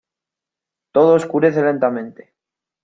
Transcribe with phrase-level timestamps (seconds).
[0.93, 2.21] todo oscurece lentamente: